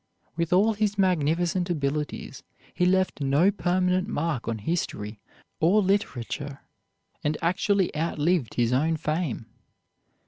With 0.35 0.51
all 0.51 0.73
his 0.73 0.97
magnificent 0.97 1.69
abilities 1.69 2.41
he 2.73 2.87
left 2.87 3.21
no 3.21 3.51
permanent 3.51 4.07
mark 4.07 4.47
on 4.47 4.57
history 4.57 5.19
or 5.59 5.79
literature, 5.83 6.61
and 7.23 7.37
actually 7.43 7.95
outlived 7.95 8.55
his 8.55 8.73
own 8.73 8.97
fame. 8.97 9.45